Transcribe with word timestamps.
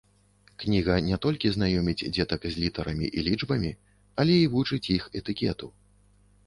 Кніга 0.61 0.95
не 1.07 1.19
толькі 1.25 1.51
знаёміць 1.57 2.05
дзетак 2.15 2.41
з 2.55 2.65
літарамі 2.65 3.07
і 3.21 3.27
лічбамі, 3.29 3.71
але 4.23 4.33
і 4.47 4.51
вучыць 4.57 4.85
іх 4.99 5.03
этыкету. 5.23 5.73